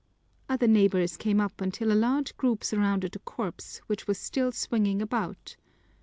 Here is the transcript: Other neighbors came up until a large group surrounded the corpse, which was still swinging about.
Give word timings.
Other 0.49 0.65
neighbors 0.67 1.15
came 1.15 1.39
up 1.39 1.61
until 1.61 1.91
a 1.91 1.93
large 1.93 2.35
group 2.35 2.63
surrounded 2.63 3.11
the 3.11 3.19
corpse, 3.19 3.81
which 3.85 4.07
was 4.07 4.17
still 4.17 4.51
swinging 4.51 4.99
about. 4.99 5.55